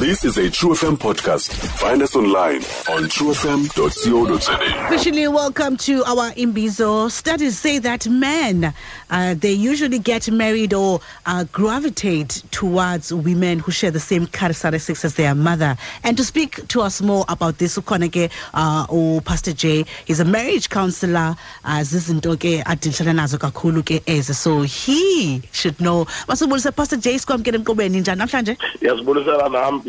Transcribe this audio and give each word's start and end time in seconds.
This 0.00 0.24
is 0.24 0.38
a 0.38 0.48
True 0.48 0.70
FM 0.70 0.96
podcast. 0.96 1.52
Find 1.78 2.00
us 2.00 2.16
online 2.16 2.62
on 2.88 3.04
truefm.co.za. 3.12 4.86
Officially, 4.86 5.28
welcome 5.28 5.76
to 5.76 6.02
our 6.04 6.30
Imbizo. 6.32 7.10
Studies 7.10 7.58
say 7.58 7.78
that 7.80 8.08
men, 8.08 8.72
uh, 9.10 9.34
they 9.34 9.52
usually 9.52 9.98
get 9.98 10.30
married 10.30 10.72
or 10.72 11.00
uh, 11.26 11.44
gravitate 11.52 12.42
towards 12.50 13.12
women 13.12 13.58
who 13.58 13.70
share 13.72 13.90
the 13.90 14.00
same 14.00 14.26
characteristics 14.26 15.04
as 15.04 15.16
their 15.16 15.34
mother. 15.34 15.76
And 16.02 16.16
to 16.16 16.24
speak 16.24 16.66
to 16.68 16.80
us 16.80 17.02
more 17.02 17.26
about 17.28 17.58
this, 17.58 17.76
ukhona 17.76 18.30
uh, 18.54 18.86
or 18.88 19.20
Pastor 19.20 19.52
J, 19.52 19.84
he's 20.06 20.18
a 20.18 20.24
marriage 20.24 20.70
counselor. 20.70 21.36
Uh, 21.62 21.80
zizinto 21.80 22.38
ke 22.38 22.64
adilishana 22.64 23.12
nazo 23.14 23.38
kakhulu 23.38 23.82
ke 23.82 24.02
ezi. 24.06 24.34
So 24.34 24.62
he 24.62 25.42
should 25.52 25.78
know. 25.78 26.06
Masibulisa 26.26 26.74
Pastor 26.74 26.96
J, 26.96 27.18
sikwamkele 27.18 27.58
emqubeni 27.58 28.00
njani 28.00 28.18
namhlanje? 28.18 28.56
Yazibulisela 28.80 29.52
nam 29.52 29.82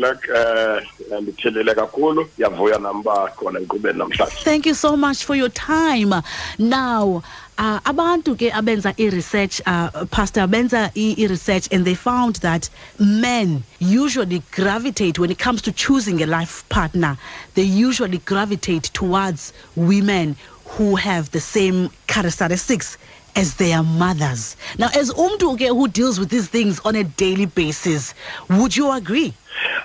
Ndithilile 1.20 1.74
kakhulu. 1.74 2.28
Yavuya 2.38 2.76
enkqubeni 2.76 3.98
namhlanje. 3.98 4.44
Thank 4.44 4.66
you 4.66 4.74
so 4.74 4.96
much 4.96 5.24
for 5.24 5.36
your 5.36 5.50
time. 5.50 6.12
Now, 6.58 7.22
uh, 7.58 7.80
abantu 7.84 8.34
ke 8.36 8.50
abenza 8.50 8.94
i-research 8.98 9.60
uh, 9.66 10.04
pastor 10.10 10.46
benza 10.48 10.90
i-research 10.96 11.68
and 11.70 11.84
they 11.84 11.94
found 11.94 12.36
that 12.36 12.68
men 12.98 13.62
usually 13.78 14.42
gravitate 14.50 15.18
when 15.18 15.30
it 15.30 15.38
comes 15.38 15.62
to 15.62 15.70
choosing 15.70 16.22
a 16.22 16.26
life 16.26 16.68
partner 16.70 17.16
they 17.54 17.62
usually 17.62 18.18
gravitate 18.18 18.84
towards 18.94 19.52
women 19.76 20.34
who 20.64 20.96
have 20.96 21.30
the 21.32 21.40
same 21.40 21.90
characteristics 22.06 22.96
as 23.36 23.54
their 23.56 23.82
mothers 23.82 24.56
now 24.78 24.88
as 24.94 25.12
umntu 25.12 25.56
who 25.68 25.86
deals 25.88 26.18
with 26.18 26.30
these 26.30 26.48
things 26.48 26.80
on 26.84 26.96
a 26.96 27.04
daily 27.04 27.46
basis 27.46 28.14
would 28.48 28.74
you 28.76 28.90
agree 28.90 29.32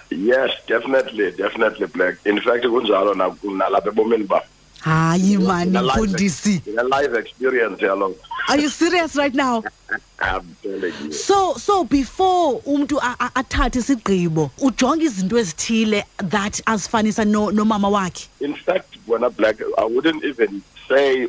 Yes, 0.10 0.52
definitely, 0.68 1.32
definitely 1.32 1.88
Black. 1.88 2.16
In 2.26 2.40
fact 2.42 2.64
kunjalo 2.66 3.14
na 3.16 3.30
nalapha 3.44 3.90
ebomini 3.90 4.28
ba. 4.28 4.42
hayi 4.82 5.38
mani 5.38 5.78
mfundisi 5.80 6.62
life 6.66 7.14
experience 7.20 7.82
yalo. 7.82 8.16
are 8.50 8.62
you 8.62 8.70
serious 8.70 9.16
right 9.16 9.34
now 9.34 9.64
I'm 10.20 10.56
telling 10.64 10.94
you. 11.04 11.12
so 11.12 11.56
so 11.58 11.84
before 11.84 12.62
umntu 12.62 12.98
a- 13.02 13.16
a- 13.20 13.32
athathe 13.36 13.80
isigqibo 13.80 14.52
ujonga 14.62 15.04
izinto 15.04 15.38
ezithile 15.38 16.04
that 16.30 16.62
azifanisa 16.66 17.26
no- 17.26 17.52
nomama 17.52 17.90
wakhe 17.90 18.28
In 18.40 18.54
fact, 18.56 18.96
when 19.08 19.24
I 19.24 19.30
black, 19.30 19.56
I 19.78 19.86
wouldn't 19.86 20.24
even 20.24 20.62
say 20.88 21.28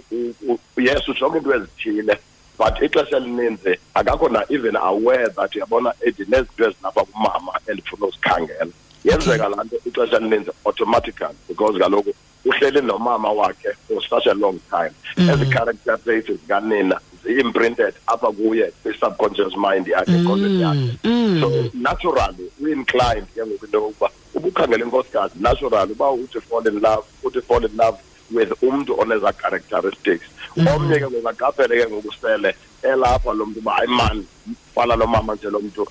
yes, 0.77 1.09
ujonge 1.09 1.37
into 1.39 1.51
ezithile. 1.51 2.19
But 2.59 2.75
ixesha 2.83 3.17
elininzi 3.17 3.79
akakho 3.95 4.29
na 4.29 4.45
even 4.51 4.77
aware 4.77 5.29
that 5.29 5.53
yabona 5.53 5.93
edinezinto 6.01 6.65
ezilapha 6.65 7.05
kumama 7.05 7.53
endifuna 7.67 8.07
uzikhangela. 8.07 8.73
Yenzeka 9.05 9.49
laa 9.49 9.65
nto 9.65 9.77
ixesha 9.87 10.17
elininzi 10.17 10.51
automatically 10.65 11.37
because 11.49 11.79
kaloku 11.79 12.15
uhleli 12.45 12.81
nomama 12.81 13.33
wakhe 13.33 13.73
for 13.89 14.03
such 14.03 14.27
a 14.27 14.35
long 14.35 14.61
time. 14.71 14.93
Ezi 15.17 15.47
character 15.53 15.99
traits 16.05 16.31
zikanina 16.31 17.01
zi-imprinted 17.25 17.95
apha 18.07 18.33
kuye 18.33 18.73
kwi-subconscious 18.83 19.57
mind 19.57 19.87
yakhe 19.87 20.13
engqondweni 20.13 20.63
yakhe. 20.63 21.41
so 21.41 21.71
naturally 21.75 22.51
uinclined 22.61 23.27
ke 23.35 23.41
ngoku 23.47 23.65
into 23.65 23.79
yokuba 23.79 24.11
ubukhangela 24.35 24.85
inkosikazi 24.85 25.35
naturally 25.41 25.93
uba 25.93 26.11
uthi 26.11 26.41
fall 26.41 26.67
in 26.67 26.81
love 26.81 27.05
uthi 27.25 27.41
fall 27.41 27.65
in 27.65 27.77
love 27.77 27.99
with 28.31 28.63
umntu 28.63 29.01
oneza 29.01 29.33
characteristics 29.33 30.27
omnye 30.57 30.99
ke 30.99 31.07
ngoku 31.11 31.29
aqaphele 31.29 31.83
ke 31.83 31.91
ngoku 31.91 32.13
sele 32.21 32.55
elapha 32.83 33.33
lo 33.33 33.47
mntu 33.47 33.59
uba 33.59 33.73
hayi 33.73 33.89
mani 33.89 34.27
fana 34.75 34.97
nomama 34.97 35.35
nje 35.35 35.51
lo 35.51 35.61
mntu. 35.61 35.87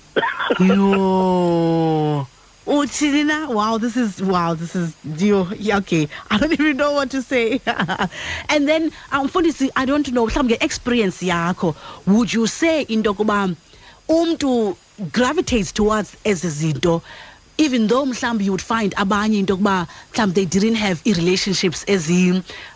Yo. 0.60 2.26
Uthini 2.68 3.24
na? 3.24 3.48
Wow 3.48 3.78
this 3.78 3.96
is 3.96 4.20
wow 4.22 4.52
this 4.52 4.76
is 4.76 4.94
you 5.16 5.48
yeah, 5.56 5.78
okay. 5.78 6.06
I 6.30 6.36
don't 6.36 6.52
even 6.52 6.76
know 6.76 6.92
what 6.92 7.10
to 7.12 7.22
say. 7.22 7.60
And 8.50 8.68
then 8.68 8.90
umfundisi 9.10 9.70
i 9.74 9.86
don't 9.86 10.12
know 10.12 10.26
mhlawumbe 10.26 10.56
nge-experience 10.56 11.22
yakho 11.22 11.74
would 12.06 12.32
you 12.32 12.46
say 12.46 12.82
into 12.82 13.10
yokuba 13.10 13.54
umntu 14.08 14.76
gravitates 15.12 15.72
towards 15.72 16.16
ezi 16.24 16.48
zinto 16.48 17.02
even 17.58 17.86
though 17.88 18.06
mhlawumbi 18.06 18.44
you 18.44 18.52
would 18.52 18.62
find 18.62 18.94
abanye 18.96 19.38
into 19.38 19.52
yokuba 19.54 19.86
mhlawumbi 20.12 20.34
they 20.34 20.44
didn't 20.46 20.76
have 20.76 21.00
i-relationships 21.04 21.84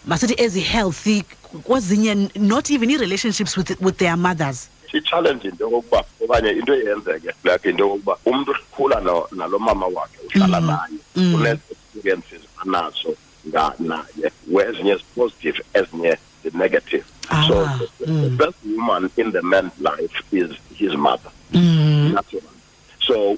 masithi 0.07 0.35
ezi-healthy 0.39 1.23
kwezinye 1.63 2.15
not 2.37 2.71
even 2.71 2.91
i-relationships 2.91 3.57
with, 3.57 3.81
with 3.81 3.97
their 3.99 4.17
mothers. 4.17 4.69
I-challenge 4.95 5.45
into 5.49 5.65
yokokuba 5.65 6.05
okanye 6.21 6.51
into 6.59 6.73
eyenzeke 6.75 7.31
like 7.45 7.69
into 7.69 7.83
yokokuba 7.85 8.17
umntu 8.27 8.51
ukhula 8.73 9.01
nalo 9.33 9.59
mama 9.59 9.87
wakhe 9.87 10.19
uhlala 10.27 10.61
naye 10.61 10.99
une-experiences 11.17 12.41
anazo 12.63 13.15
nga- 13.49 13.75
naye 13.79 14.33
ezinye 14.69 14.97
zi-positive 14.97 15.63
ezinye 15.75 16.17
zi-negative 16.43 17.05
so 17.49 17.65
Ah, 17.65 17.79
the, 17.99 18.07
the 18.07 18.31
best 18.31 18.57
woman 18.77 19.11
in 19.17 19.33
the 19.33 19.43
man's 19.43 19.73
life 19.81 20.23
is 20.33 20.51
his 20.77 20.93
mother. 20.97 21.31
Mm. 21.53 22.13
natural 22.15 22.43
so 23.07 23.37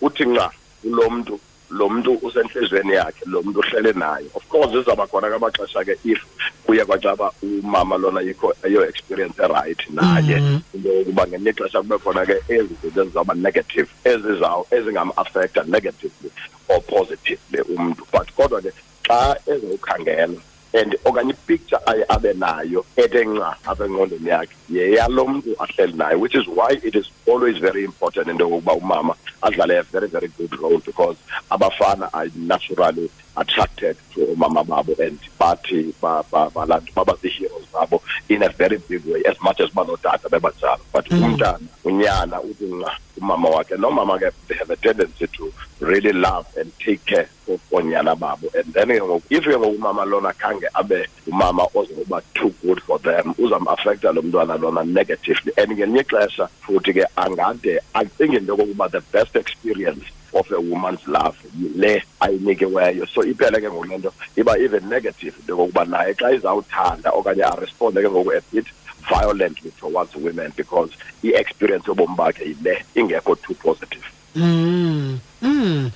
uthi 0.00 0.24
nxa 0.24 0.50
ulo 0.84 1.10
mntu 1.10 1.40
lo 1.72 1.88
mntu 1.88 2.18
usentliziyweni 2.22 2.92
yakhe 2.92 3.24
lo 3.26 3.42
mntu 3.42 3.60
uhlele 3.60 3.92
naye. 3.92 4.26
Of 4.34 4.48
course 4.48 4.74
izawuba 4.74 5.06
khona 5.06 5.30
kamaxesha 5.30 5.84
ke 5.84 5.96
if 6.04 6.20
kuye 6.66 6.84
kwacaba 6.84 7.32
umama 7.42 7.96
lona 7.96 8.20
yikho 8.20 8.54
eyo 8.62 8.88
experience 8.88 9.42
erayithi 9.42 9.92
naye. 9.92 10.36
Into 10.74 10.88
yokuba 10.92 11.26
ngelinye 11.26 11.50
ixesha 11.50 11.82
kube 11.82 11.98
khona 11.98 12.26
ke 12.26 12.36
ezi 12.48 12.74
zinto 12.82 13.02
ezizawuba 13.02 13.34
negative 13.34 13.88
ezizaw 14.04 14.64
ezingam-affecta 14.70 15.64
negatively 15.66 16.30
or 16.68 16.80
positively 16.82 17.60
umntu. 17.74 18.04
But 18.12 18.28
kodwa 18.36 18.60
ke 18.62 18.72
xa 19.02 19.36
ezawukhangela 19.46 20.40
and 20.74 20.96
okanye 21.04 21.30
ipicture 21.30 21.71
aye 21.71 21.71
abe 22.08 22.32
nayo 22.32 22.84
ethe 22.96 23.24
nca 23.24 23.56
apha 23.66 23.84
engqondweni 23.84 24.28
yakhe 24.28 24.54
yeyalo 24.70 25.26
mntu 25.26 25.56
ahleli 25.58 25.92
naye 25.92 26.14
which 26.14 26.34
is 26.34 26.46
why 26.46 26.70
it 26.82 26.94
is 26.94 27.06
always 27.26 27.56
very 27.58 27.84
important 27.84 28.28
into 28.28 28.44
yokokuba 28.44 28.72
umama 28.74 29.14
adlale 29.42 29.78
a 29.78 29.82
very 29.82 30.08
very 30.08 30.28
good 30.38 30.52
role 30.60 30.78
because 30.86 31.16
abafana 31.50 32.08
are 32.12 32.30
naturally 32.36 33.10
attracted 33.36 33.96
to 34.14 34.20
omama 34.32 34.64
babo 34.64 34.94
and 35.02 35.18
bathi 35.40 35.94
ba- 36.00 36.24
ba- 36.30 36.50
balantu 36.50 36.92
baba 36.94 37.14
zii-heroes 37.22 37.64
zabo 37.72 38.00
in 38.28 38.42
a 38.42 38.48
very 38.48 38.78
big 38.88 39.04
way 39.06 39.22
as 39.26 39.36
much 39.42 39.60
as 39.60 39.70
banotata 39.70 40.28
bebanjalo 40.28 40.80
but 40.92 41.06
mm. 41.10 41.22
umntana 41.24 41.58
unyana 41.84 42.40
uthi 42.40 42.64
nca 42.64 42.92
umama 43.20 43.48
wakhe 43.48 43.76
nomama 43.76 44.18
ke 44.18 44.30
they 44.48 44.56
have 44.56 44.70
a 44.70 44.76
tendency 44.76 45.26
to 45.26 45.52
really 45.82 46.12
love 46.12 46.46
and 46.56 46.72
take 46.78 47.04
care 47.04 47.28
of 47.48 47.60
onyana 47.70 48.18
babo. 48.18 48.48
And 48.54 48.72
then 48.72 48.88
ke 48.88 49.00
ngoku 49.00 49.22
if 49.30 49.44
ke 49.44 49.56
ngoku 49.56 49.78
umama 49.78 50.08
lona 50.08 50.32
khange 50.32 50.66
abe 50.74 51.06
umama 51.26 51.68
ozoba 51.74 52.22
too 52.34 52.54
good 52.62 52.80
for 52.82 52.98
them 53.00 53.34
uzam-affecta 53.34 54.14
lo 54.14 54.22
mntwana 54.22 54.60
lona 54.60 54.84
negatively. 54.84 55.52
And 55.58 55.72
ngelinye 55.72 56.04
ixesha 56.04 56.48
futhi 56.62 56.94
ke 56.94 57.04
angade 57.16 57.80
acinge 57.94 58.38
into 58.38 58.56
yokokuba 58.56 58.90
the 58.90 59.00
best 59.12 59.36
experience 59.36 60.04
of 60.34 60.50
a 60.52 60.60
woman's 60.60 61.06
love 61.08 61.36
le 61.74 62.02
ayinikiweyo. 62.20 63.08
So 63.08 63.22
iphele 63.22 63.60
ke 63.60 63.68
ngoku 63.68 63.88
le 63.88 63.98
nto 63.98 64.12
iba 64.36 64.58
even 64.58 64.88
negative 64.88 65.36
into 65.40 65.52
yokokuba 65.52 65.84
naye 65.84 66.14
xa 66.14 66.32
izawuthanda 66.32 67.10
okanye 67.10 67.42
aresponde 67.42 68.02
ke 68.02 68.08
ngoku 68.08 68.38
a 68.38 68.40
bit 68.52 68.66
violently 69.08 69.72
towards 69.78 70.14
women 70.14 70.52
because 70.56 70.90
i-experience 71.24 71.86
yobomi 71.86 72.16
bakhe 72.16 72.44
yile 72.44 72.84
ingekho 72.94 73.34
too 73.42 73.54
positive. 73.54 74.04
Mm. 74.34 75.18
Mm. 75.42 75.92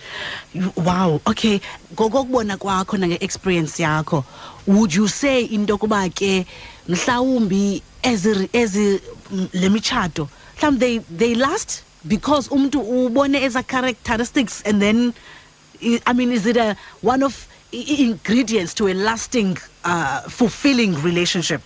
Wow. 0.77 1.21
Okay. 1.27 1.61
Ngokokubona 1.95 2.57
kwakho 2.59 2.97
nange-experience 2.99 3.79
yakho, 3.79 4.25
would 4.67 4.95
you 4.95 5.09
say 5.09 5.45
into 5.45 5.77
yokuba 5.79 6.09
ke 6.15 6.47
mhlawumbi 6.89 7.83
ezi 8.03 8.49
ezi 8.53 9.01
mm, 9.31 9.49
lemitshato 9.53 10.29
mhlawumbi 10.57 10.81
they 10.81 10.99
they 10.99 11.35
last 11.35 11.83
because 12.07 12.49
umntu 12.49 12.81
ubone 12.81 13.43
eza 13.43 13.63
characteristics 13.63 14.63
and 14.65 14.81
then 14.81 15.13
i 16.07 16.13
mean 16.13 16.31
is 16.33 16.47
it 16.47 16.57
a 16.57 16.77
one 17.03 17.22
of 17.22 17.49
ingredients 17.72 18.72
to 18.75 18.89
a 18.89 18.95
lasting 18.95 19.59
uh, 19.84 20.21
fulfilling 20.22 20.95
relationship? 21.03 21.63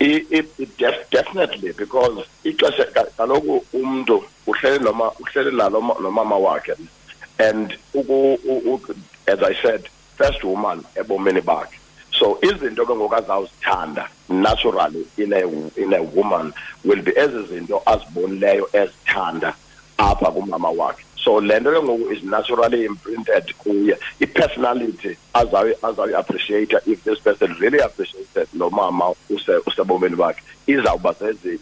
I- 0.00 0.26
it, 0.30 0.46
it 0.58 0.76
def, 0.76 1.10
definitely 1.10 1.72
because 1.72 2.26
ixesha 2.44 2.92
ka- 2.92 3.10
kaloku 3.16 3.64
umntu 3.72 4.24
uhleli 4.46 4.84
noma 4.84 5.10
uhleli 5.20 5.50
nalo 5.56 5.80
ma- 5.80 5.94
nomama 6.00 6.36
wakhe 6.38 6.74
and 7.38 7.76
uku, 7.94 8.38
u, 8.44 8.74
u, 8.74 8.80
as 9.26 9.42
i 9.42 9.54
said 9.62 9.88
first 10.16 10.42
woman 10.44 10.84
ebomini 10.96 11.40
bakhe. 11.40 11.78
So 12.12 12.38
izinto 12.42 12.86
ke 12.86 12.94
ngoku 12.94 13.14
azawuzithanda 13.14 14.08
naturally 14.28 15.04
in 15.18 15.32
a, 15.32 15.42
in 15.76 15.92
a 15.94 16.02
woman 16.02 16.52
will 16.84 17.02
be 17.02 17.10
ezi 17.12 17.46
zinto 17.48 17.82
azibonileyo 17.86 18.68
ezithanda 18.72 19.54
apha 19.98 20.30
kumama 20.30 20.70
wakhe. 20.70 21.04
So 21.24 21.40
le 21.40 21.58
nto 21.60 21.72
ke 21.72 21.80
ngoku 21.80 22.12
is 22.12 22.22
naturally 22.22 22.84
imprinted 22.84 23.46
kuye. 23.64 23.96
I-personality 24.20 25.16
azayi 25.34 25.72
azayi-appreciate 25.82 26.74
if 26.86 27.02
this 27.04 27.18
person 27.18 27.56
really 27.58 27.78
appreciated 27.78 28.48
lo 28.52 28.68
mama 28.70 29.14
use- 29.30 29.62
usebomini 29.66 30.16
bakhe. 30.16 30.42
Izawuba 30.68 31.14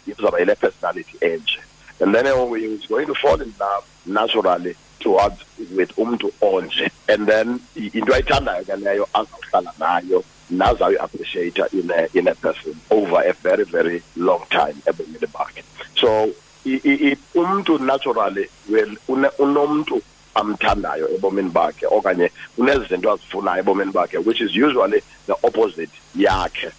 izawuba 0.07 0.39
yile 0.39 0.55
personality 0.59 1.17
enje. 1.21 1.59
And 2.01 2.13
then 2.13 2.25
he 2.25 2.65
is 2.65 2.85
going 2.87 3.07
to 3.07 3.15
fall 3.15 3.39
in 3.41 3.53
love 3.59 3.85
naturally 4.05 4.75
towards 4.99 5.39
with 5.75 5.95
umntu 5.95 6.33
onje. 6.41 6.89
And 7.07 7.25
then 7.25 7.61
into 7.75 8.11
ayithandayo 8.11 8.65
ke 8.65 8.75
leyo 8.83 9.07
azawuhlala 9.13 9.73
nayo 9.79 10.23
nazayi-appreciata 10.51 11.73
in 11.73 11.89
a, 11.89 12.07
in 12.13 12.27
a 12.27 12.35
person 12.35 12.79
over 12.91 13.21
a 13.21 13.33
very 13.33 13.63
very 13.63 14.03
long 14.17 14.43
time 14.49 14.75
ebomini 14.85 15.27
bakhe. 15.31 15.63
So 15.95 16.33
umntu 17.35 17.77
naturally 17.79 18.49
une- 19.07 19.29
unomntu 19.39 20.01
amthandayo 20.35 21.09
ebomini 21.15 21.49
bakhe 21.49 21.85
okanye 21.87 22.31
unezinto 22.57 23.11
azifunayo 23.11 23.59
ebomini 23.59 23.91
bakhe 23.91 24.17
which 24.17 24.41
is 24.41 24.55
usually 24.55 25.01
the 25.27 25.35
opposite 25.43 25.91
yakhe. 26.15 26.71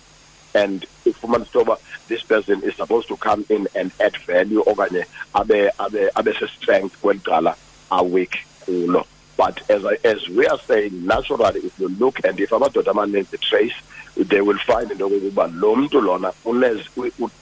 And 0.56 0.86
ufumana 1.04 1.44
into 1.46 1.78
this 2.08 2.22
person 2.22 2.62
is 2.62 2.74
supposed 2.76 3.08
to 3.08 3.16
come 3.16 3.44
in 3.50 3.66
and 3.74 3.90
add 4.00 4.16
value 4.26 4.62
okanye 4.64 5.04
abe 5.34 5.70
abe 5.78 6.10
abe 6.16 6.32
se-strength 6.38 7.00
kweli 7.02 7.20
cala 7.24 7.56
are 7.90 8.04
weak 8.04 8.38
kulo. 8.66 9.04
But 9.36 9.68
as 9.68 9.84
as 10.04 10.28
we 10.28 10.46
are 10.46 10.58
saying 10.60 11.06
naturally 11.06 11.60
if 11.60 11.78
you 11.78 11.88
look 11.88 12.24
and 12.24 12.38
if 12.40 12.50
amadoda 12.50 12.92
amaninzi 12.92 13.38
trace 13.40 13.74
they 14.16 14.40
will 14.40 14.58
find 14.58 14.90
into 14.92 15.08
yokokuba 15.08 15.52
lo 15.60 15.74
mntu 15.76 16.00
lona 16.00 16.32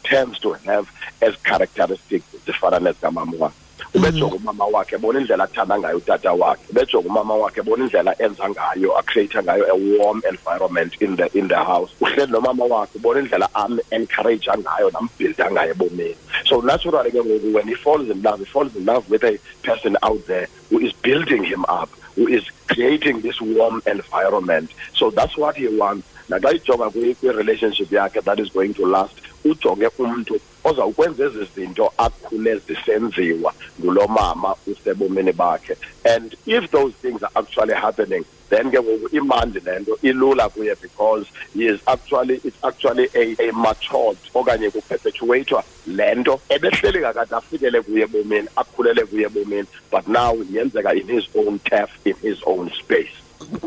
tends 0.02 0.38
to 0.38 0.52
have 0.54 0.90
as 1.20 1.36
characteristics 1.44 2.24
zifana 2.62 2.79
nezikamama 2.81 3.32
wakhe. 3.38 3.55
Ubejonga 3.94 4.37
mhm. 4.37 4.49
umama 4.49 4.67
wakhe 4.67 4.99
bona 4.99 5.20
indlela 5.20 5.44
athanda 5.44 5.79
ngayo 5.79 5.97
utata 5.97 6.32
wakhe. 6.32 6.62
Ubejonga 6.70 7.09
umama 7.09 7.35
wakhe 7.35 7.62
bona 7.62 7.85
indlela 7.85 8.14
enza 8.19 8.50
ngayo 8.50 8.99
acreate 8.99 9.43
ngayo 9.43 9.64
a 9.69 9.99
warm 9.99 10.23
environment 10.29 10.94
in 11.00 11.17
the 11.17 11.38
in 11.38 11.49
the 11.49 11.56
house. 11.56 11.91
Uhleli 12.00 12.32
nomama 12.32 12.64
wakhe 12.64 12.99
ubona 12.99 13.20
indlela 13.20 13.49
am-encourage 13.55 14.47
ngayo 14.47 14.91
nambuilda 14.91 15.50
ngayo 15.50 15.75
ebomini. 15.75 16.17
So 16.44 16.61
naturally 16.61 17.11
ke 17.11 17.19
ngoku 17.19 17.53
when 17.53 17.69
he 17.69 17.75
falls 17.75 18.09
in 18.09 18.23
love 18.23 18.38
he 18.38 18.44
falls 18.44 18.75
in 18.76 18.85
love 18.85 19.09
with 19.11 19.25
a 19.25 19.38
person 19.62 19.97
out 20.03 20.26
there 20.26 20.49
who 20.70 20.79
is 20.79 20.93
building 20.93 21.44
him 21.44 21.64
up 21.69 21.91
who 22.14 22.29
is 22.29 22.44
creating 22.69 23.20
this 23.20 23.41
warm 23.41 23.82
environment. 23.87 24.70
So 24.94 25.11
that's 25.11 25.37
what 25.37 25.56
he 25.56 25.69
wants. 25.69 26.09
Naxa 26.29 26.55
ijonga 26.55 26.91
kwi- 26.91 27.14
kwi-relationship 27.14 27.88
yakhe 27.88 28.23
that 28.25 28.38
is 28.38 28.49
going 28.50 28.75
to 28.75 28.87
last 28.87 29.21
ujonge 29.44 29.88
umntu 29.98 30.40
ozawukwenza 30.64 31.24
ezi 31.24 31.44
zinto 31.54 31.92
akhule 31.98 32.56
zisenziwa 32.56 33.54
ngulo 33.80 34.08
mama 34.08 34.54
usebomini 34.66 35.32
bakhe. 35.32 35.76
And 36.04 36.34
if 36.46 36.70
those 36.70 36.94
things 37.02 37.22
are 37.22 37.32
actually 37.36 37.74
happening 37.74 38.24
then 38.52 38.70
ke 38.70 38.80
ngoku 38.80 39.08
imandi 39.16 39.60
le 39.64 39.78
nto 39.80 39.98
ilula 40.02 40.48
kuye 40.48 40.74
because 40.80 41.26
he 41.54 41.66
is 41.66 41.80
actually 41.86 42.40
it's 42.44 42.64
actually 42.64 43.08
a, 43.14 43.48
a 43.48 43.52
matured 43.52 44.18
okanye 44.34 44.70
kuperpetuatwa 44.70 45.64
le 45.86 46.14
nto 46.14 46.40
ebehleli 46.48 47.00
kakade 47.00 47.34
afikele 47.34 47.82
kuye 47.82 48.04
ebomini 48.04 48.48
akhulele 48.56 49.04
kuye 49.04 49.26
ebomini 49.26 49.66
but 49.90 50.06
now 50.08 50.34
yenzeka 50.52 50.94
in 50.94 51.08
his 51.08 51.24
own 51.34 51.58
turf 51.60 51.90
in 52.04 52.14
his 52.22 52.38
own 52.46 52.70
space. 52.70 53.14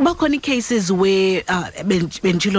Bakhona 0.03 0.35
ii-cases 0.35 0.91
where 0.91 1.43
uh, 1.47 1.69
ben- 1.85 2.09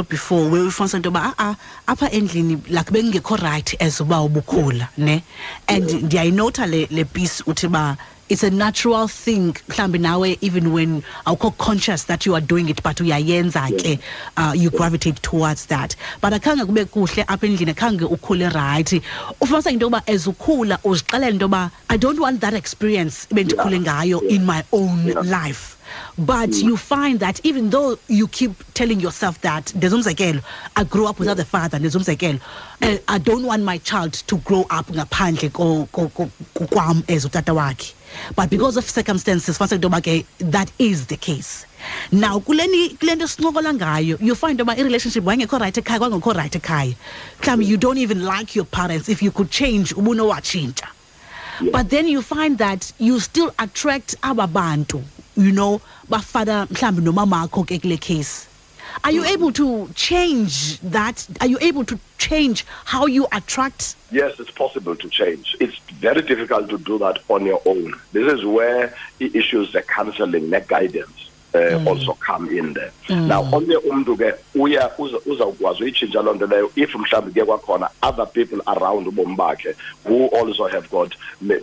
before 0.08 0.48
where 0.50 0.62
ufumanisa 0.64 0.96
into 0.96 1.10
yoba 1.10 1.34
a-a 1.38 1.56
apha 1.86 2.10
endlini 2.10 2.56
like 2.68 2.90
bengekho 2.90 3.36
right 3.42 3.74
as 3.80 4.00
uba 4.00 4.16
ubukhula 4.16 4.88
ne? 4.96 5.22
And 5.68 5.84
ndiyayinota 5.88 6.66
le, 6.70 6.86
le 6.90 7.04
piece 7.04 7.42
uthi 7.42 7.66
uba 7.66 7.96
it's 8.28 8.42
a 8.42 8.50
natural 8.50 9.06
thing 9.06 9.52
mhlawumbi 9.68 10.00
nawe 10.00 10.36
even 10.40 10.72
when 10.72 11.02
awukho 11.26 11.56
conscious 11.58 12.04
that 12.04 12.26
you 12.26 12.34
are 12.34 12.40
doing 12.40 12.68
it 12.68 12.82
but 12.82 12.96
uyayenza 12.96 13.70
ke 13.80 14.00
uh, 14.36 14.52
you 14.56 14.68
gravitate 14.70 15.22
towards 15.22 15.66
that. 15.66 15.94
But 16.20 16.32
akhange 16.32 16.64
kube 16.66 16.84
kuhle 16.86 17.24
apha 17.24 17.46
endlini 17.46 17.72
akhange 17.74 18.00
ukhule 18.00 18.52
right. 18.52 19.00
Ufumanisa 19.40 19.70
into 19.72 19.86
yoba 19.88 20.02
as 20.08 20.26
ukhula 20.26 20.78
uzixelela 20.82 21.30
into 21.30 21.46
yoba 21.46 21.70
i 21.88 21.96
don't 21.96 22.18
want 22.18 22.40
that 22.40 22.54
experience 22.54 23.26
bendikhule 23.30 23.78
ngayo 23.80 24.20
in 24.28 24.44
my 24.44 24.64
own 24.72 25.06
life 25.30 25.75
but 26.18 26.52
you 26.54 26.76
find 26.76 27.20
that 27.20 27.40
even 27.44 27.70
though 27.70 27.98
you 28.08 28.28
keep 28.28 28.52
telling 28.74 29.00
yourself 29.00 29.40
that 29.40 29.72
there's 29.76 29.92
umzekelo 29.92 30.42
i 30.76 30.84
grew 30.84 31.06
up 31.06 31.18
without 31.18 31.38
a 31.38 31.44
father 31.44 31.78
there's 31.78 31.96
umzekelo 31.96 32.40
uh, 32.82 32.96
i 33.08 33.18
don't 33.18 33.44
want 33.44 33.62
my 33.62 33.78
child 33.78 34.12
to 34.12 34.36
grow 34.38 34.66
up 34.70 34.86
ngaphandle 34.86 35.50
kwam 35.50 37.02
as 37.08 37.24
utata 37.26 37.54
wakhe. 37.54 37.94
But 38.34 38.50
because 38.50 38.76
of 38.76 38.88
circumstances 38.88 39.58
that 39.58 40.70
is 40.78 41.06
the 41.06 41.16
case. 41.16 41.66
Now 42.12 42.38
kuleni 42.40 42.98
kule 42.98 43.14
nto 43.14 43.26
sincokola 43.26 43.74
ngayo 43.74 44.20
you 44.20 44.34
find 44.34 44.58
yoba 44.58 44.76
i-relationship 44.78 45.24
wayengekho 45.24 45.60
right 45.60 45.74
ekhaya 45.74 45.98
kwangekho 45.98 46.34
right 46.34 46.52
ekhaya. 46.52 46.94
Mhlawumbi 47.40 47.66
you 47.66 47.76
don't 47.76 47.98
even 47.98 48.24
like 48.24 48.54
your 48.54 48.64
parents 48.64 49.08
if 49.08 49.22
you 49.22 49.30
could 49.30 49.50
change 49.50 49.94
ubunowatshintsha. 49.94 50.88
But 51.72 51.90
then 51.90 52.06
you 52.06 52.22
find 52.22 52.58
that 52.58 52.92
you 52.98 53.18
still 53.20 53.54
attract 53.58 54.14
aba 54.22 54.46
bantu 54.46 55.02
you 55.36 55.52
know 55.52 55.80
bafana 56.08 56.66
mhlambi 56.66 57.02
nomama 57.02 57.42
akho 57.46 57.64
ke 57.64 57.80
kule 57.82 57.96
case 57.98 58.48
are 59.04 59.12
you 59.12 59.24
able 59.24 59.52
to 59.52 59.88
change 59.94 60.78
that 60.80 61.26
are 61.40 61.46
you 61.46 61.58
able 61.60 61.84
to 61.84 61.98
change 62.18 62.64
how 62.84 63.06
you 63.06 63.26
attract 63.32 63.94
Yes, 64.12 64.38
it's 64.38 64.52
possible 64.52 64.94
to 64.94 65.08
change. 65.08 65.56
It's 65.58 65.76
very 65.98 66.22
difficult 66.22 66.68
to 66.70 66.78
do 66.78 66.96
that 66.98 67.18
on 67.28 67.44
your 67.44 67.60
own. 67.66 67.92
This 68.12 68.32
is 68.32 68.44
where 68.44 68.94
issues, 69.18 69.72
the 69.72 69.82
counseling, 69.82 70.50
the 70.50 70.60
guidance 70.60 71.28
uh, 71.56 71.88
also 71.88 72.12
come 72.26 72.48
in 72.50 72.72
there. 72.74 72.90
Now, 73.08 73.42
on 73.52 73.66
the 73.66 73.74
umntu 73.90 74.16
ke 74.16 74.34
uya 74.54 74.90
uza- 74.98 75.20
uzawukwazi 75.26 75.82
uyitshintsha 75.84 76.22
loo 76.22 76.34
nto 76.34 76.46
leyo 76.46 76.70
if 76.76 76.94
mhlawumbi 76.94 77.32
ke 77.40 77.44
kwakhona 77.46 77.88
other 78.02 78.26
people 78.26 78.60
around 78.66 79.06
ubomi 79.06 79.36
bakhe 79.36 79.74
who 80.04 80.26
also 80.28 80.66
have 80.68 80.88
got 80.90 81.14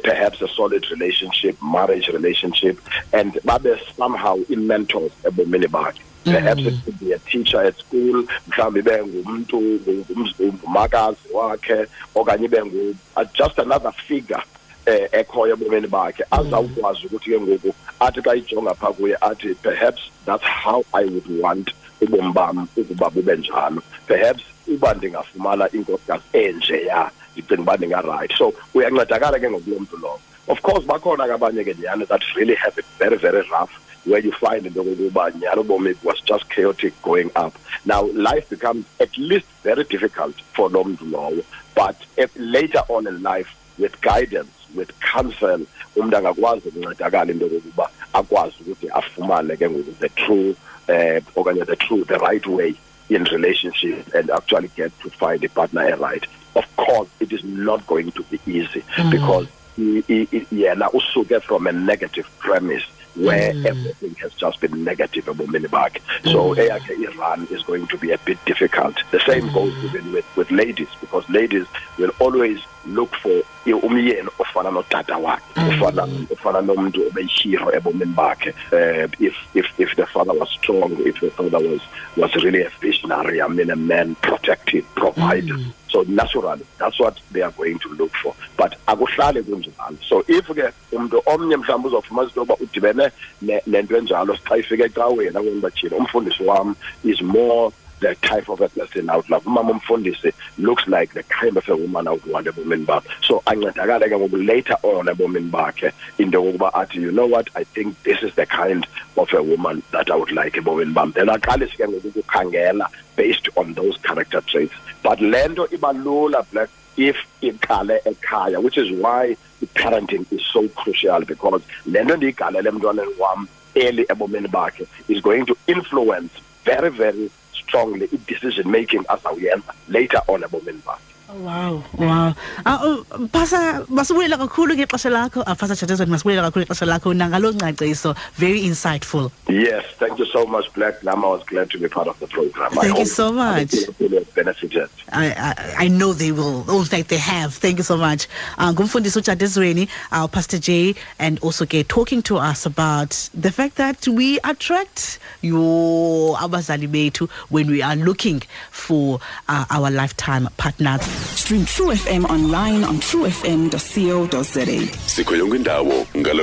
perhaps 0.04 0.42
a 0.42 0.48
solid 0.48 0.86
relationship, 0.92 1.56
marriage 1.62 2.08
relationship, 2.08 2.78
and 3.14 3.38
babe 3.46 3.78
somehow 3.98 4.38
in-mentors 4.50 5.12
ebomini 5.24 5.68
bakhe. 5.68 6.00
perhaps 6.24 6.62
it 6.62 6.74
could 6.86 6.98
be 7.00 7.12
a 7.12 7.20
teacher 7.20 7.60
at 7.62 7.76
school 7.78 8.24
mhlawumbi 8.50 8.80
ibe 8.80 9.04
ngumntu 9.06 9.58
ngum- 9.62 10.34
ngumakazi 10.42 11.28
wakhe 11.34 11.86
okanye 12.16 12.46
ibe 12.46 12.62
uh, 12.62 13.24
just 13.34 13.60
another 13.60 13.92
figure 14.08 14.42
eh 14.86 15.10
ekhoyo 15.12 15.54
ebomini 15.54 15.88
bakhe. 15.88 16.24
Azawukwazi 16.32 17.06
ukuthi 17.08 17.30
ke 17.32 17.40
ngoku 17.40 17.76
athi 18.00 18.22
xa 18.22 18.36
ijonga 18.36 18.74
phaa 18.76 18.92
kuye 18.92 19.16
athi 19.22 19.56
perhaps 19.56 20.02
that's 20.26 20.44
how 20.44 20.84
i 20.94 21.06
would 21.06 21.28
want 21.42 21.70
ubomi 22.02 22.34
bam 22.34 22.68
ukuba 22.78 23.10
bube 23.10 23.36
njalo. 23.38 23.82
Perhaps 24.08 24.44
uba 24.68 24.94
ndingafumana 24.94 25.72
inkosikazi 25.72 26.24
enjeya 26.34 27.12
ndicinga 27.36 27.62
uba 27.62 27.78
ndingarayithi 27.78 28.38
so 28.38 28.54
uyancedakala 28.74 29.40
ke 29.40 29.50
ngokulo 29.50 29.80
mntu 29.80 29.98
lowo. 29.98 30.20
Of 30.48 30.62
course 30.62 30.86
bakhona 30.86 31.28
ke 31.28 31.34
abanye 31.34 31.64
ke 31.64 31.74
nyhani 31.74 32.06
that 32.06 32.22
really 32.36 32.56
have 32.56 32.78
it 32.78 32.86
very 33.00 33.18
very 33.18 33.42
rough 33.50 33.72
where 34.06 34.20
you 34.20 34.32
find 34.32 34.66
into 34.66 34.84
yokokuba 34.84 35.32
nyhani 35.32 35.62
ubomi 35.62 35.96
was 36.04 36.20
just 36.22 36.50
chaotic 36.50 36.94
going 37.02 37.32
up. 37.36 37.54
Now 37.86 38.04
life 38.14 38.50
becomes 38.50 38.86
at 39.00 39.18
least 39.18 39.48
very 39.64 39.84
difficult 39.84 40.36
for 40.54 40.70
lo 40.70 40.84
mntu 40.84 41.06
lowo 41.12 41.44
but 41.76 41.96
if 42.18 42.32
later 42.36 42.84
on 42.90 43.08
in 43.08 43.24
life 43.24 43.50
with 43.80 44.00
guidance 44.02 44.63
with 44.76 44.90
counsel 45.12 45.60
umuntu 45.96 46.18
angakwazi 46.18 46.68
ukuncedakala 46.70 47.32
into 47.32 47.46
yokokuba 47.46 47.90
akwazi 48.14 48.56
ukuthi 48.62 48.90
afumane 48.90 49.58
ke 49.58 49.70
ngoku 49.70 49.92
the 50.00 50.10
true 50.10 50.56
uh, 50.90 51.20
okanye 51.40 51.66
the 51.66 51.76
true 51.76 52.04
the 52.06 52.18
right 52.18 52.48
way 52.48 52.74
in 53.10 53.24
relationship 53.26 54.16
and 54.16 54.32
actually 54.32 54.70
get 54.76 54.92
to 55.00 55.10
find 55.10 55.44
a 55.44 55.50
partner 55.50 55.96
right 55.98 56.26
of 56.56 56.66
course 56.76 57.10
it 57.20 57.32
is 57.32 57.44
not 57.44 57.86
going 57.88 58.12
to 58.12 58.24
be 58.32 58.40
easy 58.48 58.84
because 59.10 59.48
i- 59.78 60.04
i- 60.10 60.46
yena 60.52 60.90
usuke 60.94 61.40
from 61.42 61.68
a 61.68 61.72
negative 61.72 62.26
premise 62.40 62.84
where 63.16 63.54
hmm. 63.54 63.66
everything 63.66 64.16
has 64.16 64.34
just 64.34 64.60
been 64.60 64.84
negative 64.84 65.26
ebomini 65.26 65.68
bakhe 65.68 66.02
so 66.24 66.54
hmm. 66.54 66.60
eyakhe 66.60 66.94
i-run 67.08 67.48
is 67.52 67.64
going 67.64 67.86
to 67.88 67.98
be 67.98 68.12
a 68.12 68.18
bit 68.20 68.44
difficult. 68.46 68.96
The 69.12 69.20
same 69.20 69.48
hmm. 69.48 69.54
goes 69.54 69.76
even 69.86 70.12
with, 70.12 70.26
with 70.36 70.52
ladies 70.52 70.90
because 71.00 71.28
ladies 71.30 71.68
will 71.98 72.12
always 72.20 72.60
look 72.86 73.16
for 73.16 73.44
umyeni 73.66 74.30
ofana 74.40 74.72
notata 74.72 75.18
wakhe 75.18 75.44
ofana 75.56 76.04
ofana 76.34 76.62
nomuntu 76.62 77.08
obeyihero 77.08 77.76
ebomini 77.76 78.14
bakhe. 78.14 78.50
Uh, 78.72 79.08
if 79.20 79.36
if 79.54 79.68
if 79.80 79.96
the 79.96 80.06
father 80.06 80.34
was 80.34 80.50
strong 80.50 80.92
if 81.06 81.20
the 81.20 81.30
father 81.32 81.60
was 81.60 81.82
was 82.18 82.36
really 82.44 82.64
a 82.64 82.70
visionary 82.82 83.42
i 83.42 83.48
mean 83.48 83.70
a 83.70 83.76
man 83.76 84.16
protective 84.16 84.86
provider 84.96 85.58
so 85.94 86.04
naturally 86.08 86.66
that's 86.80 87.00
what 87.00 87.16
they 87.32 87.44
are 87.44 87.52
going 87.52 87.78
to 87.80 87.90
look 87.94 88.12
for 88.22 88.34
but 88.58 88.74
akuhlali 88.88 89.44
kunjalo 89.44 89.98
so 90.10 90.24
if 90.28 90.46
ke 90.48 90.74
umuntu 90.92 91.22
omnye 91.26 91.58
mhlawumbe 91.58 91.88
uzofumana 91.88 92.28
into 92.28 92.40
yoba 92.40 92.56
udibene 92.56 93.12
ne- 93.42 93.62
nento 93.68 93.98
enjalo 93.98 94.34
xa 94.36 94.58
ifike 94.58 94.84
ecaweni 94.84 95.38
akweni 95.38 95.62
bajini 95.62 95.96
umfundisi 95.96 96.44
wam 96.44 96.76
is 97.04 97.22
more 97.22 97.72
the 98.00 98.16
type 98.16 98.50
of 98.50 98.60
a 98.60 98.68
person 98.70 99.08
would 99.08 99.30
love. 99.30 99.46
Umama 99.46 99.72
umfundisi 99.72 100.33
looks 100.58 100.88
like 100.88 101.14
the 101.14 101.24
kind 101.24 101.58
of 101.58 101.68
a 101.70 101.76
woman 101.76 102.08
I 102.08 102.12
would 102.12 102.26
want 102.26 102.48
ebomini 102.48 102.86
bakhe. 102.86 103.06
So 103.22 103.42
ancedakale 103.46 104.08
ke 104.08 104.14
ngoku 104.14 104.48
later 104.48 104.76
on 104.84 105.08
a 105.08 105.14
woman 105.14 105.50
ebomini 105.50 105.52
bakhe 105.52 105.92
into 106.18 106.38
yokuba 106.38 106.72
athi 106.74 107.02
you 107.02 107.12
know 107.12 107.26
what 107.26 107.50
I 107.56 107.64
think 107.64 108.02
this 108.04 108.22
is 108.24 108.34
the 108.36 108.46
kind 108.46 108.86
of 109.18 109.34
a 109.34 109.44
woman 109.44 109.84
that 109.92 110.10
I 110.10 110.16
would 110.16 110.32
like 110.32 110.58
a 110.58 110.62
ebomini 110.62 110.94
bam. 110.94 111.12
Then 111.12 111.28
aqalise 111.28 111.72
ke 111.72 111.88
ngoku 111.88 112.14
ukukhangela 112.14 112.88
based 113.16 113.50
on 113.56 113.74
those 113.74 113.98
character 113.98 114.42
traits. 114.42 114.74
But 115.02 115.20
le 115.22 115.50
nto 115.50 116.52
black 116.52 116.70
if 116.96 117.18
iqale 117.42 118.02
ekhaya 118.04 118.62
which 118.62 118.78
is 118.78 118.92
why 118.92 119.36
the 119.60 119.68
parenting 119.68 120.32
is 120.32 120.46
so 120.52 120.68
crucial 120.70 121.26
because 121.26 121.62
le 121.86 122.04
nto 122.04 122.16
ndiyigalele 122.18 122.70
emntwaneni 122.70 123.20
wam 123.20 123.48
early 123.76 124.06
ebomini 124.06 124.48
bakhe 124.48 124.86
is 125.08 125.22
going 125.22 125.46
to 125.46 125.58
influence 125.68 126.32
very 126.64 126.90
very 126.90 127.32
strongly 127.54 128.06
i-decision 128.12 128.72
making 128.72 129.04
azawuyenza 129.08 129.74
later 129.88 130.22
on 130.28 130.44
ebomini 130.44 130.82
bakhe 130.86 131.13
Wow, 131.34 131.84
wow. 131.98 132.36
Uh, 132.66 133.04
Pasa 133.32 133.86
masibulela 133.90 134.38
kakhulu 134.38 134.76
ngexesha 134.76 135.10
lakho. 135.10 135.42
Uh, 135.42 135.56
Pasa 135.56 135.74
Chatezweni 135.74 136.12
masibulela 136.12 136.52
kakhulu 136.52 136.66
ngexesha 136.66 136.86
lakho 136.86 137.14
nangalo 137.14 137.54
ngcaciso. 137.54 138.16
Very 138.36 138.62
insightful. 138.62 139.32
Yes, 139.50 139.84
thank 139.98 140.20
you 140.20 140.26
so 140.26 140.46
much 140.46 140.72
Black 140.74 141.04
Lama. 141.04 141.28
I 141.28 141.30
was 141.32 141.44
glad 141.44 141.72
to 141.72 141.80
be 141.80 141.88
part 141.88 142.08
of 142.08 142.20
the 142.20 142.28
program. 142.28 142.72
Thank 142.74 143.00
you 143.00 143.06
so 143.06 143.32
much. 143.32 143.74
I 143.74 144.26
benefited. 144.36 144.90
I, 145.12 145.32
I, 145.32 145.86
I 145.86 145.88
know 145.88 146.14
they 146.14 146.32
will. 146.32 146.70
In 146.80 146.86
fact, 146.86 147.10
they 147.10 147.18
have. 147.18 147.56
Thank 147.56 147.78
you 147.78 147.84
so 147.84 147.98
much. 147.98 148.28
Uh, 148.60 148.72
Ngumfundisi 148.72 149.18
Uchadezweni, 149.22 149.90
our 150.12 150.28
Pastor 150.28 150.60
J, 150.60 150.94
and 151.18 151.40
also 151.40 151.66
get 151.66 151.90
talking 151.90 152.22
to 152.24 152.38
us 152.38 152.66
about 152.68 153.30
the 153.34 153.52
fact 153.52 153.76
that 153.78 154.08
we 154.08 154.40
attract 154.44 155.18
your 155.42 156.36
abazali 156.38 156.88
bethu 156.88 157.30
when 157.50 157.68
we 157.68 157.82
are 157.82 157.96
looking 157.96 158.42
for 158.70 159.20
uh, 159.50 159.66
our 159.72 159.90
lifetime 159.90 160.48
partners. 160.58 161.23
Stream 161.36 161.66
True 161.66 161.92
FM 161.96 162.26
online 162.30 162.84
on 162.84 163.00
truefm.co.za. 163.00 164.98
sikho 165.06 165.36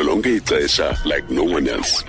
yonke 0.08 0.36
ixesha 0.36 0.98
like 1.04 1.24
no 1.30 1.42
one 1.44 1.68
else 1.68 2.04